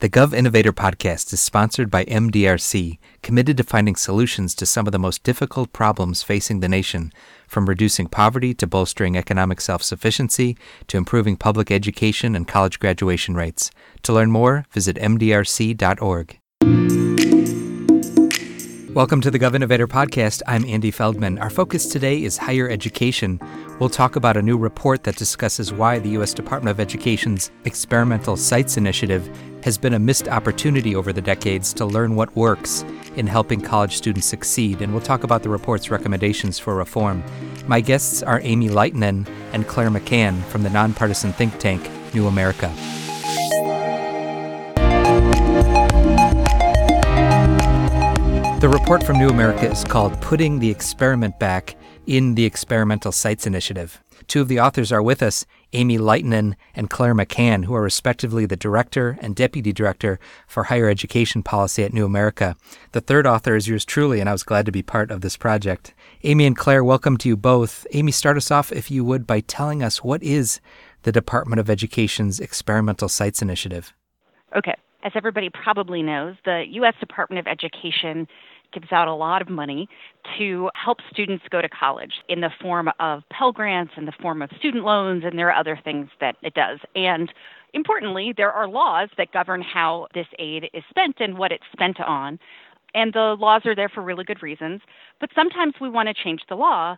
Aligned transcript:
The 0.00 0.08
Gov 0.08 0.32
Innovator 0.32 0.72
podcast 0.72 1.32
is 1.32 1.40
sponsored 1.40 1.90
by 1.90 2.04
MDRC, 2.04 2.98
committed 3.20 3.56
to 3.56 3.64
finding 3.64 3.96
solutions 3.96 4.54
to 4.54 4.64
some 4.64 4.86
of 4.86 4.92
the 4.92 4.98
most 4.98 5.24
difficult 5.24 5.72
problems 5.72 6.22
facing 6.22 6.60
the 6.60 6.68
nation, 6.68 7.12
from 7.48 7.68
reducing 7.68 8.06
poverty 8.06 8.54
to 8.54 8.66
bolstering 8.68 9.16
economic 9.16 9.60
self 9.60 9.82
sufficiency 9.82 10.56
to 10.86 10.96
improving 10.96 11.36
public 11.36 11.72
education 11.72 12.36
and 12.36 12.46
college 12.46 12.78
graduation 12.78 13.34
rates. 13.34 13.72
To 14.04 14.12
learn 14.12 14.30
more, 14.30 14.66
visit 14.70 14.94
mdrc.org. 14.98 16.38
Welcome 18.98 19.20
to 19.20 19.30
the 19.30 19.38
Gov 19.38 19.54
Innovator 19.54 19.86
podcast. 19.86 20.42
I'm 20.48 20.64
Andy 20.64 20.90
Feldman. 20.90 21.38
Our 21.38 21.50
focus 21.50 21.86
today 21.86 22.24
is 22.24 22.36
higher 22.36 22.68
education. 22.68 23.38
We'll 23.78 23.90
talk 23.90 24.16
about 24.16 24.36
a 24.36 24.42
new 24.42 24.58
report 24.58 25.04
that 25.04 25.14
discusses 25.14 25.72
why 25.72 26.00
the 26.00 26.08
U.S. 26.08 26.34
Department 26.34 26.72
of 26.72 26.80
Education's 26.80 27.52
Experimental 27.64 28.36
Sites 28.36 28.76
Initiative 28.76 29.30
has 29.62 29.78
been 29.78 29.94
a 29.94 30.00
missed 30.00 30.26
opportunity 30.26 30.96
over 30.96 31.12
the 31.12 31.22
decades 31.22 31.72
to 31.74 31.86
learn 31.86 32.16
what 32.16 32.34
works 32.34 32.84
in 33.14 33.28
helping 33.28 33.60
college 33.60 33.96
students 33.96 34.26
succeed. 34.26 34.82
And 34.82 34.92
we'll 34.92 35.00
talk 35.00 35.22
about 35.22 35.44
the 35.44 35.48
report's 35.48 35.92
recommendations 35.92 36.58
for 36.58 36.74
reform. 36.74 37.22
My 37.68 37.80
guests 37.80 38.24
are 38.24 38.40
Amy 38.42 38.68
Laitinen 38.68 39.28
and 39.52 39.68
Clare 39.68 39.90
McCann 39.90 40.42
from 40.46 40.64
the 40.64 40.70
nonpartisan 40.70 41.32
think 41.32 41.56
tank 41.60 41.88
New 42.14 42.26
America. 42.26 42.74
The 48.58 48.68
report 48.68 49.04
from 49.04 49.20
New 49.20 49.28
America 49.28 49.70
is 49.70 49.84
called 49.84 50.20
Putting 50.20 50.58
the 50.58 50.68
Experiment 50.68 51.38
Back 51.38 51.76
in 52.08 52.34
the 52.34 52.44
Experimental 52.44 53.12
Sites 53.12 53.46
Initiative. 53.46 54.02
Two 54.26 54.40
of 54.40 54.48
the 54.48 54.58
authors 54.58 54.90
are 54.90 55.00
with 55.00 55.22
us, 55.22 55.46
Amy 55.74 55.96
Laitinen 55.96 56.56
and 56.74 56.90
Clare 56.90 57.14
McCann, 57.14 57.66
who 57.66 57.74
are 57.76 57.82
respectively 57.82 58.46
the 58.46 58.56
Director 58.56 59.16
and 59.20 59.36
Deputy 59.36 59.72
Director 59.72 60.18
for 60.48 60.64
Higher 60.64 60.88
Education 60.88 61.44
Policy 61.44 61.84
at 61.84 61.92
New 61.92 62.04
America. 62.04 62.56
The 62.90 63.00
third 63.00 63.28
author 63.28 63.54
is 63.54 63.68
yours 63.68 63.84
truly, 63.84 64.18
and 64.18 64.28
I 64.28 64.32
was 64.32 64.42
glad 64.42 64.66
to 64.66 64.72
be 64.72 64.82
part 64.82 65.12
of 65.12 65.20
this 65.20 65.36
project. 65.36 65.94
Amy 66.24 66.44
and 66.44 66.56
Clare, 66.56 66.82
welcome 66.82 67.16
to 67.18 67.28
you 67.28 67.36
both. 67.36 67.86
Amy, 67.92 68.10
start 68.10 68.36
us 68.36 68.50
off, 68.50 68.72
if 68.72 68.90
you 68.90 69.04
would, 69.04 69.24
by 69.24 69.38
telling 69.38 69.84
us 69.84 70.02
what 70.02 70.20
is 70.20 70.60
the 71.04 71.12
Department 71.12 71.60
of 71.60 71.70
Education's 71.70 72.40
Experimental 72.40 73.08
Sites 73.08 73.40
Initiative? 73.40 73.94
Okay. 74.56 74.74
As 75.04 75.12
everybody 75.14 75.48
probably 75.48 76.02
knows, 76.02 76.34
the 76.44 76.64
U.S. 76.70 76.94
Department 76.98 77.38
of 77.38 77.46
Education 77.46 78.26
gives 78.72 78.90
out 78.90 79.08
a 79.08 79.14
lot 79.14 79.40
of 79.40 79.48
money 79.48 79.88
to 80.36 80.68
help 80.74 80.98
students 81.10 81.44
go 81.50 81.62
to 81.62 81.68
college 81.68 82.12
in 82.28 82.40
the 82.40 82.50
form 82.60 82.90
of 83.00 83.22
Pell 83.30 83.52
Grants, 83.52 83.92
in 83.96 84.04
the 84.06 84.12
form 84.20 84.42
of 84.42 84.50
student 84.58 84.84
loans, 84.84 85.22
and 85.24 85.38
there 85.38 85.48
are 85.48 85.58
other 85.58 85.78
things 85.82 86.08
that 86.20 86.36
it 86.42 86.54
does. 86.54 86.80
And 86.94 87.32
importantly, 87.74 88.34
there 88.36 88.52
are 88.52 88.68
laws 88.68 89.08
that 89.16 89.32
govern 89.32 89.62
how 89.62 90.08
this 90.14 90.26
aid 90.38 90.68
is 90.74 90.82
spent 90.90 91.16
and 91.20 91.38
what 91.38 91.52
it's 91.52 91.64
spent 91.72 92.00
on. 92.00 92.38
And 92.94 93.12
the 93.12 93.36
laws 93.38 93.62
are 93.66 93.74
there 93.74 93.88
for 93.88 94.02
really 94.02 94.24
good 94.24 94.42
reasons. 94.42 94.80
But 95.20 95.30
sometimes 95.34 95.74
we 95.80 95.88
want 95.88 96.08
to 96.08 96.14
change 96.14 96.40
the 96.48 96.56
law, 96.56 96.96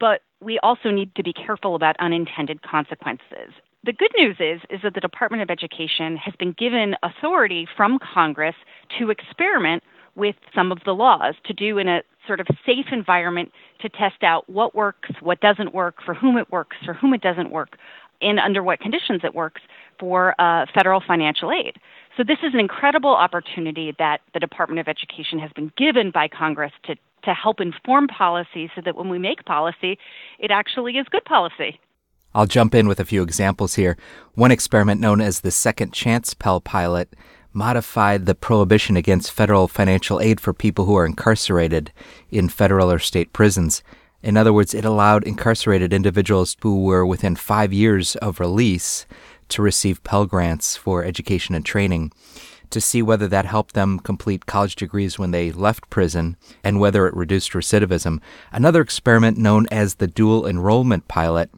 but 0.00 0.22
we 0.40 0.58
also 0.60 0.90
need 0.90 1.14
to 1.16 1.22
be 1.22 1.32
careful 1.32 1.74
about 1.74 1.96
unintended 2.00 2.62
consequences. 2.62 3.52
The 3.84 3.92
good 3.92 4.12
news 4.16 4.36
is 4.38 4.60
is 4.70 4.80
that 4.84 4.94
the 4.94 5.00
Department 5.00 5.42
of 5.42 5.50
Education 5.50 6.16
has 6.16 6.34
been 6.38 6.52
given 6.52 6.94
authority 7.02 7.66
from 7.76 7.98
Congress 7.98 8.54
to 8.98 9.10
experiment 9.10 9.82
with 10.14 10.36
some 10.54 10.70
of 10.70 10.78
the 10.84 10.92
laws 10.92 11.34
to 11.46 11.52
do 11.52 11.78
in 11.78 11.88
a 11.88 12.02
sort 12.24 12.38
of 12.38 12.46
safe 12.64 12.86
environment 12.92 13.50
to 13.80 13.88
test 13.88 14.22
out 14.22 14.48
what 14.48 14.76
works, 14.76 15.10
what 15.20 15.40
doesn't 15.40 15.74
work, 15.74 15.96
for 16.04 16.14
whom 16.14 16.36
it 16.36 16.48
works, 16.52 16.76
for 16.84 16.94
whom 16.94 17.12
it 17.12 17.22
doesn't 17.22 17.50
work, 17.50 17.76
and 18.20 18.38
under 18.38 18.62
what 18.62 18.78
conditions 18.78 19.22
it 19.24 19.34
works 19.34 19.60
for 19.98 20.40
uh, 20.40 20.64
federal 20.72 21.02
financial 21.04 21.50
aid. 21.50 21.76
So 22.16 22.22
this 22.22 22.38
is 22.44 22.54
an 22.54 22.60
incredible 22.60 23.16
opportunity 23.16 23.96
that 23.98 24.20
the 24.32 24.38
Department 24.38 24.78
of 24.78 24.86
Education 24.86 25.40
has 25.40 25.50
been 25.56 25.72
given 25.76 26.12
by 26.12 26.28
Congress 26.28 26.72
to 26.84 26.94
to 27.24 27.34
help 27.34 27.60
inform 27.60 28.08
policy 28.08 28.68
so 28.74 28.80
that 28.84 28.96
when 28.96 29.08
we 29.08 29.18
make 29.18 29.44
policy, 29.44 29.96
it 30.40 30.50
actually 30.50 30.94
is 30.94 31.06
good 31.10 31.24
policy. 31.24 31.78
I'll 32.34 32.46
jump 32.46 32.74
in 32.74 32.88
with 32.88 33.00
a 33.00 33.04
few 33.04 33.22
examples 33.22 33.74
here. 33.74 33.96
One 34.34 34.50
experiment 34.50 35.00
known 35.00 35.20
as 35.20 35.40
the 35.40 35.50
Second 35.50 35.92
Chance 35.92 36.34
Pell 36.34 36.60
Pilot 36.60 37.14
modified 37.52 38.24
the 38.24 38.34
prohibition 38.34 38.96
against 38.96 39.32
federal 39.32 39.68
financial 39.68 40.20
aid 40.20 40.40
for 40.40 40.54
people 40.54 40.86
who 40.86 40.96
are 40.96 41.04
incarcerated 41.04 41.92
in 42.30 42.48
federal 42.48 42.90
or 42.90 42.98
state 42.98 43.32
prisons. 43.32 43.82
In 44.22 44.36
other 44.36 44.52
words, 44.52 44.72
it 44.72 44.84
allowed 44.84 45.24
incarcerated 45.24 45.92
individuals 45.92 46.56
who 46.62 46.84
were 46.84 47.04
within 47.04 47.36
five 47.36 47.72
years 47.72 48.16
of 48.16 48.40
release 48.40 49.04
to 49.48 49.60
receive 49.60 50.02
Pell 50.04 50.24
Grants 50.24 50.76
for 50.76 51.04
education 51.04 51.54
and 51.54 51.66
training 51.66 52.12
to 52.72 52.80
see 52.80 53.02
whether 53.02 53.28
that 53.28 53.44
helped 53.44 53.74
them 53.74 53.98
complete 53.98 54.46
college 54.46 54.76
degrees 54.76 55.18
when 55.18 55.30
they 55.30 55.52
left 55.52 55.90
prison 55.90 56.36
and 56.64 56.80
whether 56.80 57.06
it 57.06 57.14
reduced 57.14 57.52
recidivism. 57.52 58.18
Another 58.50 58.80
experiment 58.80 59.36
known 59.36 59.66
as 59.70 59.96
the 59.96 60.06
dual 60.06 60.46
enrollment 60.46 61.06
pilot 61.06 61.50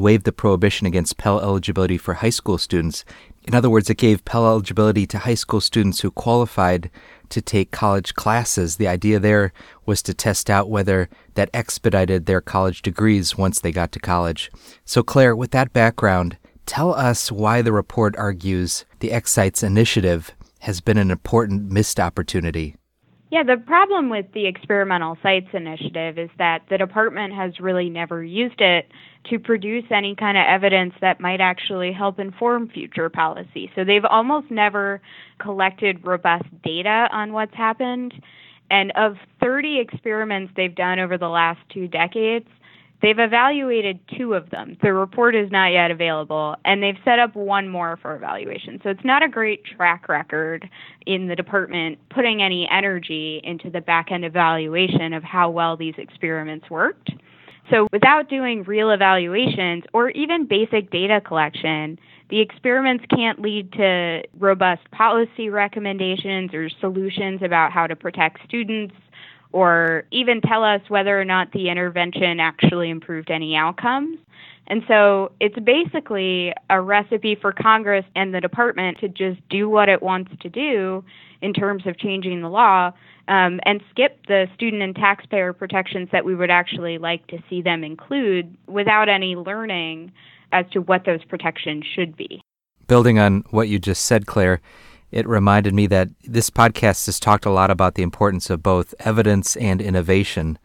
waived 0.00 0.24
the 0.24 0.32
prohibition 0.32 0.86
against 0.86 1.18
Pell 1.18 1.40
eligibility 1.40 1.98
for 1.98 2.14
high 2.14 2.30
school 2.30 2.58
students. 2.58 3.04
In 3.44 3.54
other 3.54 3.70
words, 3.70 3.88
it 3.88 3.96
gave 3.96 4.24
Pell 4.24 4.46
eligibility 4.46 5.06
to 5.06 5.18
high 5.18 5.34
school 5.34 5.60
students 5.60 6.00
who 6.00 6.10
qualified 6.10 6.90
to 7.28 7.40
take 7.40 7.70
college 7.70 8.14
classes. 8.14 8.76
The 8.76 8.88
idea 8.88 9.18
there 9.18 9.52
was 9.86 10.02
to 10.02 10.14
test 10.14 10.50
out 10.50 10.68
whether 10.68 11.08
that 11.34 11.50
expedited 11.54 12.26
their 12.26 12.40
college 12.40 12.82
degrees 12.82 13.38
once 13.38 13.60
they 13.60 13.72
got 13.72 13.92
to 13.92 14.00
college. 14.00 14.50
So, 14.84 15.02
Clare, 15.02 15.36
with 15.36 15.52
that 15.52 15.72
background, 15.72 16.36
tell 16.66 16.92
us 16.92 17.30
why 17.30 17.62
the 17.62 17.72
report 17.72 18.16
argues 18.16 18.84
the 18.98 19.12
Ex 19.12 19.30
Sites 19.30 19.62
initiative 19.62 20.32
has 20.60 20.80
been 20.80 20.98
an 20.98 21.10
important 21.10 21.70
missed 21.70 21.98
opportunity. 21.98 22.76
Yeah, 23.30 23.44
the 23.44 23.56
problem 23.56 24.10
with 24.10 24.26
the 24.32 24.46
Experimental 24.46 25.16
Sites 25.22 25.46
Initiative 25.52 26.18
is 26.18 26.30
that 26.38 26.62
the 26.68 26.76
department 26.76 27.32
has 27.32 27.60
really 27.60 27.88
never 27.88 28.24
used 28.24 28.60
it 28.60 28.90
to 29.28 29.38
produce 29.38 29.84
any 29.90 30.14
kind 30.14 30.38
of 30.38 30.44
evidence 30.46 30.94
that 31.00 31.20
might 31.20 31.40
actually 31.40 31.92
help 31.92 32.18
inform 32.18 32.68
future 32.68 33.08
policy. 33.10 33.70
So 33.74 33.84
they've 33.84 34.04
almost 34.04 34.50
never 34.50 35.00
collected 35.38 36.04
robust 36.04 36.46
data 36.64 37.08
on 37.12 37.32
what's 37.32 37.54
happened. 37.54 38.14
And 38.70 38.92
of 38.96 39.16
30 39.40 39.80
experiments 39.80 40.52
they've 40.56 40.74
done 40.74 40.98
over 40.98 41.18
the 41.18 41.28
last 41.28 41.60
two 41.72 41.88
decades, 41.88 42.46
They've 43.02 43.18
evaluated 43.18 43.98
two 44.18 44.34
of 44.34 44.50
them. 44.50 44.76
The 44.82 44.92
report 44.92 45.34
is 45.34 45.50
not 45.50 45.68
yet 45.68 45.90
available, 45.90 46.56
and 46.64 46.82
they've 46.82 46.98
set 47.04 47.18
up 47.18 47.34
one 47.34 47.68
more 47.68 47.98
for 48.02 48.14
evaluation. 48.14 48.78
So 48.82 48.90
it's 48.90 49.04
not 49.04 49.22
a 49.22 49.28
great 49.28 49.64
track 49.64 50.08
record 50.08 50.68
in 51.06 51.26
the 51.26 51.34
department 51.34 51.98
putting 52.10 52.42
any 52.42 52.68
energy 52.70 53.40
into 53.42 53.70
the 53.70 53.80
back 53.80 54.12
end 54.12 54.24
evaluation 54.24 55.14
of 55.14 55.22
how 55.22 55.48
well 55.48 55.76
these 55.78 55.94
experiments 55.96 56.68
worked. 56.68 57.10
So 57.68 57.86
without 57.92 58.28
doing 58.28 58.64
real 58.64 58.90
evaluations 58.90 59.84
or 59.92 60.10
even 60.10 60.46
basic 60.46 60.90
data 60.90 61.20
collection, 61.20 61.98
the 62.30 62.40
experiments 62.40 63.04
can't 63.14 63.40
lead 63.40 63.72
to 63.72 64.22
robust 64.38 64.88
policy 64.92 65.50
recommendations 65.50 66.54
or 66.54 66.68
solutions 66.80 67.42
about 67.42 67.72
how 67.72 67.86
to 67.86 67.96
protect 67.96 68.38
students 68.46 68.94
or 69.52 70.04
even 70.10 70.40
tell 70.40 70.62
us 70.62 70.80
whether 70.88 71.20
or 71.20 71.24
not 71.24 71.52
the 71.52 71.68
intervention 71.68 72.40
actually 72.40 72.90
improved 72.90 73.30
any 73.30 73.56
outcomes. 73.56 74.18
And 74.66 74.82
so 74.86 75.32
it's 75.40 75.58
basically 75.58 76.52
a 76.68 76.80
recipe 76.80 77.34
for 77.34 77.52
Congress 77.52 78.04
and 78.14 78.32
the 78.32 78.40
department 78.40 78.98
to 78.98 79.08
just 79.08 79.40
do 79.48 79.68
what 79.68 79.88
it 79.88 80.00
wants 80.00 80.30
to 80.40 80.48
do 80.48 81.04
in 81.42 81.52
terms 81.52 81.86
of 81.86 81.98
changing 81.98 82.40
the 82.42 82.48
law 82.48 82.92
um, 83.26 83.60
and 83.64 83.80
skip 83.90 84.18
the 84.28 84.46
student 84.54 84.82
and 84.82 84.94
taxpayer 84.94 85.52
protections 85.52 86.08
that 86.12 86.24
we 86.24 86.34
would 86.34 86.50
actually 86.50 86.98
like 86.98 87.26
to 87.28 87.38
see 87.48 87.62
them 87.62 87.82
include 87.82 88.56
without 88.68 89.08
any 89.08 89.34
learning 89.34 90.12
as 90.52 90.66
to 90.72 90.80
what 90.80 91.04
those 91.04 91.24
protections 91.24 91.84
should 91.94 92.16
be. 92.16 92.40
Building 92.86 93.18
on 93.18 93.44
what 93.50 93.68
you 93.68 93.78
just 93.78 94.04
said, 94.04 94.26
Clare, 94.26 94.60
it 95.10 95.26
reminded 95.26 95.74
me 95.74 95.86
that 95.88 96.08
this 96.24 96.50
podcast 96.50 97.06
has 97.06 97.18
talked 97.18 97.44
a 97.44 97.50
lot 97.50 97.70
about 97.70 97.94
the 97.94 98.02
importance 98.02 98.50
of 98.50 98.62
both 98.62 98.94
evidence 99.00 99.56
and 99.56 99.80
innovation, 99.80 100.58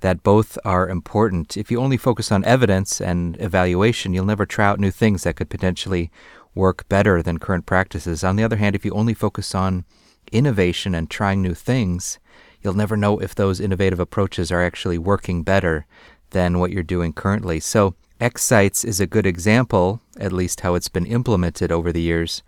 that 0.00 0.22
both 0.22 0.58
are 0.64 0.88
important. 0.88 1.56
If 1.56 1.70
you 1.70 1.80
only 1.80 1.96
focus 1.96 2.32
on 2.32 2.44
evidence 2.44 3.00
and 3.00 3.40
evaluation, 3.40 4.12
you'll 4.12 4.24
never 4.24 4.46
try 4.46 4.66
out 4.66 4.80
new 4.80 4.90
things 4.90 5.22
that 5.22 5.36
could 5.36 5.50
potentially 5.50 6.10
work 6.54 6.88
better 6.88 7.22
than 7.22 7.38
current 7.38 7.66
practices. 7.66 8.24
On 8.24 8.36
the 8.36 8.44
other 8.44 8.56
hand, 8.56 8.74
if 8.74 8.84
you 8.84 8.92
only 8.92 9.14
focus 9.14 9.54
on 9.54 9.84
innovation 10.30 10.94
and 10.94 11.08
trying 11.08 11.42
new 11.42 11.54
things, 11.54 12.18
you'll 12.62 12.74
never 12.74 12.96
know 12.96 13.18
if 13.18 13.34
those 13.34 13.60
innovative 13.60 14.00
approaches 14.00 14.50
are 14.50 14.62
actually 14.62 14.98
working 14.98 15.42
better 15.42 15.86
than 16.30 16.58
what 16.58 16.70
you're 16.70 16.82
doing 16.82 17.12
currently. 17.12 17.60
So, 17.60 17.94
Ex 18.20 18.42
Sites 18.42 18.84
is 18.84 19.00
a 19.00 19.06
good 19.06 19.26
example, 19.26 20.00
at 20.18 20.32
least 20.32 20.60
how 20.60 20.74
it's 20.74 20.88
been 20.88 21.06
implemented 21.06 21.72
over 21.72 21.92
the 21.92 22.00
years, 22.00 22.42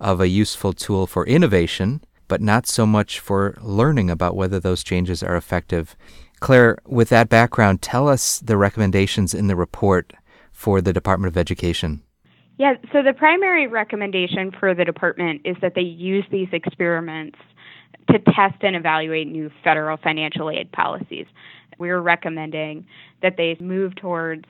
of 0.00 0.20
a 0.20 0.28
useful 0.28 0.72
tool 0.72 1.06
for 1.06 1.26
innovation, 1.26 2.00
but 2.28 2.40
not 2.40 2.66
so 2.66 2.86
much 2.86 3.20
for 3.20 3.56
learning 3.60 4.10
about 4.10 4.36
whether 4.36 4.60
those 4.60 4.84
changes 4.84 5.22
are 5.22 5.36
effective. 5.36 5.96
Clare, 6.40 6.78
with 6.86 7.08
that 7.08 7.28
background, 7.28 7.82
tell 7.82 8.08
us 8.08 8.38
the 8.38 8.56
recommendations 8.56 9.34
in 9.34 9.48
the 9.48 9.56
report 9.56 10.12
for 10.52 10.80
the 10.80 10.92
Department 10.92 11.32
of 11.32 11.36
Education. 11.36 12.02
Yeah, 12.58 12.74
so 12.92 13.02
the 13.02 13.12
primary 13.12 13.66
recommendation 13.66 14.50
for 14.58 14.74
the 14.74 14.84
department 14.84 15.42
is 15.44 15.56
that 15.62 15.74
they 15.74 15.82
use 15.82 16.24
these 16.30 16.48
experiments 16.52 17.38
to 18.10 18.18
test 18.18 18.56
and 18.62 18.74
evaluate 18.74 19.28
new 19.28 19.50
federal 19.62 19.96
financial 19.96 20.50
aid 20.50 20.72
policies. 20.72 21.26
We're 21.78 22.00
recommending 22.00 22.86
that 23.22 23.36
they 23.36 23.56
move 23.60 23.94
towards 23.94 24.44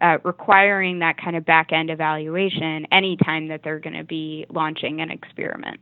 uh, 0.00 0.18
requiring 0.24 1.00
that 1.00 1.16
kind 1.22 1.36
of 1.36 1.44
back 1.44 1.72
end 1.72 1.90
evaluation 1.90 2.86
anytime 2.90 3.48
that 3.48 3.62
they're 3.62 3.80
going 3.80 3.96
to 3.96 4.04
be 4.04 4.46
launching 4.50 5.00
an 5.00 5.10
experiment. 5.10 5.80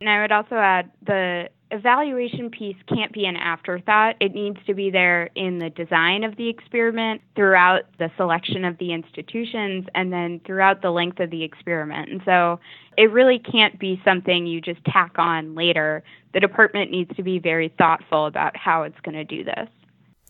And 0.00 0.10
I 0.10 0.20
would 0.20 0.32
also 0.32 0.56
add 0.56 0.90
the 1.06 1.48
evaluation 1.70 2.50
piece 2.50 2.76
can't 2.86 3.12
be 3.12 3.24
an 3.24 3.36
afterthought. 3.36 4.16
It 4.20 4.34
needs 4.34 4.58
to 4.66 4.74
be 4.74 4.90
there 4.90 5.30
in 5.34 5.58
the 5.58 5.70
design 5.70 6.22
of 6.22 6.36
the 6.36 6.48
experiment, 6.48 7.22
throughout 7.34 7.84
the 7.98 8.10
selection 8.16 8.64
of 8.64 8.78
the 8.78 8.92
institutions, 8.92 9.86
and 9.94 10.12
then 10.12 10.40
throughout 10.46 10.82
the 10.82 10.90
length 10.90 11.18
of 11.18 11.30
the 11.30 11.42
experiment. 11.42 12.10
And 12.10 12.20
so 12.24 12.60
it 12.96 13.10
really 13.10 13.38
can't 13.38 13.78
be 13.78 14.00
something 14.04 14.46
you 14.46 14.60
just 14.60 14.84
tack 14.84 15.12
on 15.16 15.54
later. 15.54 16.02
The 16.34 16.40
department 16.40 16.90
needs 16.90 17.14
to 17.16 17.22
be 17.22 17.38
very 17.38 17.72
thoughtful 17.78 18.26
about 18.26 18.56
how 18.56 18.82
it's 18.82 19.00
going 19.02 19.16
to 19.16 19.24
do 19.24 19.42
this. 19.42 19.68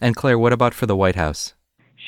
And 0.00 0.14
Clare, 0.14 0.38
what 0.38 0.52
about 0.52 0.74
for 0.74 0.86
the 0.86 0.96
White 0.96 1.16
House? 1.16 1.55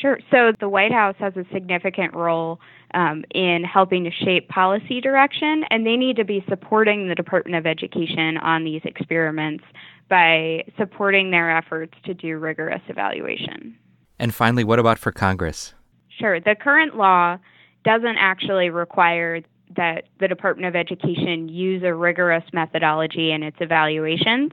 Sure. 0.00 0.20
So 0.30 0.52
the 0.60 0.68
White 0.68 0.92
House 0.92 1.16
has 1.18 1.36
a 1.36 1.44
significant 1.52 2.14
role 2.14 2.60
um, 2.94 3.24
in 3.34 3.64
helping 3.64 4.04
to 4.04 4.10
shape 4.10 4.48
policy 4.48 5.00
direction, 5.00 5.64
and 5.70 5.84
they 5.84 5.96
need 5.96 6.16
to 6.16 6.24
be 6.24 6.44
supporting 6.48 7.08
the 7.08 7.14
Department 7.14 7.56
of 7.56 7.66
Education 7.66 8.36
on 8.38 8.64
these 8.64 8.80
experiments 8.84 9.64
by 10.08 10.64
supporting 10.78 11.30
their 11.30 11.54
efforts 11.54 11.94
to 12.04 12.14
do 12.14 12.38
rigorous 12.38 12.80
evaluation. 12.88 13.76
And 14.18 14.34
finally, 14.34 14.64
what 14.64 14.78
about 14.78 14.98
for 14.98 15.12
Congress? 15.12 15.74
Sure. 16.08 16.40
The 16.40 16.54
current 16.54 16.96
law 16.96 17.38
doesn't 17.84 18.16
actually 18.18 18.70
require 18.70 19.40
that 19.76 20.04
the 20.18 20.28
Department 20.28 20.66
of 20.66 20.76
Education 20.76 21.48
use 21.48 21.82
a 21.84 21.94
rigorous 21.94 22.44
methodology 22.52 23.32
in 23.32 23.42
its 23.42 23.58
evaluations. 23.60 24.52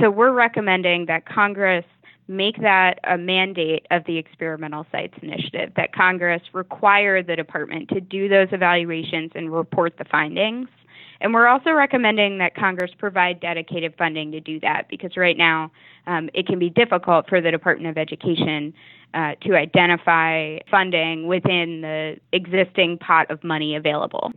So 0.00 0.10
we're 0.10 0.32
recommending 0.32 1.06
that 1.06 1.26
Congress 1.26 1.84
make 2.30 2.60
that 2.62 3.00
a 3.02 3.18
mandate 3.18 3.86
of 3.90 4.04
the 4.06 4.16
Experimental 4.16 4.86
Sites 4.92 5.14
Initiative, 5.20 5.72
that 5.76 5.92
Congress 5.92 6.40
require 6.52 7.24
the 7.24 7.34
department 7.34 7.88
to 7.88 8.00
do 8.00 8.28
those 8.28 8.46
evaluations 8.52 9.32
and 9.34 9.52
report 9.52 9.94
the 9.98 10.04
findings. 10.04 10.68
And 11.20 11.34
we're 11.34 11.48
also 11.48 11.72
recommending 11.72 12.38
that 12.38 12.54
Congress 12.54 12.92
provide 12.96 13.40
dedicated 13.40 13.94
funding 13.98 14.30
to 14.30 14.40
do 14.40 14.60
that 14.60 14.88
because 14.88 15.16
right 15.16 15.36
now 15.36 15.72
um, 16.06 16.30
it 16.32 16.46
can 16.46 16.60
be 16.60 16.70
difficult 16.70 17.28
for 17.28 17.40
the 17.40 17.50
Department 17.50 17.90
of 17.90 17.98
Education 17.98 18.72
uh, 19.12 19.32
to 19.42 19.56
identify 19.56 20.58
funding 20.70 21.26
within 21.26 21.80
the 21.80 22.16
existing 22.32 22.96
pot 22.98 23.28
of 23.28 23.42
money 23.42 23.74
available. 23.74 24.32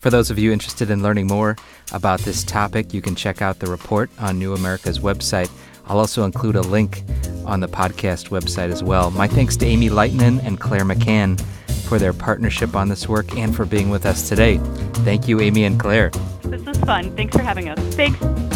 For 0.00 0.10
those 0.10 0.30
of 0.30 0.38
you 0.38 0.52
interested 0.52 0.90
in 0.90 1.02
learning 1.02 1.26
more 1.26 1.56
about 1.92 2.20
this 2.20 2.44
topic, 2.44 2.94
you 2.94 3.02
can 3.02 3.16
check 3.16 3.42
out 3.42 3.58
the 3.58 3.68
report 3.68 4.10
on 4.18 4.38
New 4.38 4.52
America's 4.52 5.00
website. 5.00 5.50
I'll 5.88 5.98
also 5.98 6.24
include 6.24 6.56
a 6.56 6.60
link 6.60 7.02
on 7.44 7.60
the 7.60 7.68
podcast 7.68 8.28
website 8.28 8.70
as 8.70 8.82
well. 8.84 9.10
My 9.10 9.26
thanks 9.26 9.56
to 9.58 9.66
Amy 9.66 9.88
Laitinen 9.88 10.44
and 10.44 10.60
Clare 10.60 10.84
McCann 10.84 11.40
for 11.88 11.98
their 11.98 12.12
partnership 12.12 12.76
on 12.76 12.88
this 12.88 13.08
work 13.08 13.36
and 13.36 13.56
for 13.56 13.64
being 13.64 13.88
with 13.88 14.04
us 14.04 14.28
today. 14.28 14.58
Thank 15.04 15.26
you, 15.26 15.40
Amy 15.40 15.64
and 15.64 15.80
Clare. 15.80 16.10
This 16.42 16.62
was 16.62 16.78
fun. 16.78 17.16
Thanks 17.16 17.34
for 17.34 17.42
having 17.42 17.68
us. 17.70 17.78
Thanks. 17.94 18.47